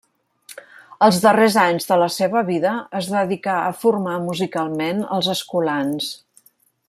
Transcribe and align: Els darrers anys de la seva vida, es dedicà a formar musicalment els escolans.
Els 1.07 1.19
darrers 1.25 1.57
anys 1.63 1.85
de 1.89 1.97
la 2.03 2.07
seva 2.15 2.43
vida, 2.47 2.71
es 3.01 3.11
dedicà 3.17 3.59
a 3.67 3.75
formar 3.83 4.17
musicalment 4.25 5.05
els 5.19 5.31
escolans. 5.35 6.11